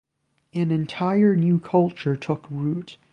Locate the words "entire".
0.71-1.35